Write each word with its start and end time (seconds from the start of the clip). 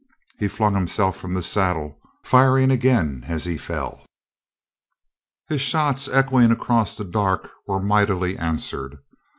He 0.39 0.47
flung 0.47 0.73
himself 0.73 1.15
from 1.17 1.35
the 1.35 1.43
saddle, 1.43 1.99
firing 2.23 2.71
again 2.71 3.23
as 3.27 3.45
he 3.45 3.55
fell. 3.55 4.03
His 5.47 5.61
shots 5.61 6.07
echoing 6.07 6.49
across 6.49 6.97
the 6.97 7.05
dark 7.05 7.51
were 7.67 7.79
mightily 7.79 8.35
answered. 8.35 8.97